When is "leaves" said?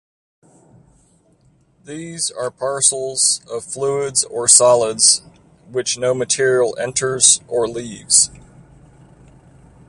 7.67-8.31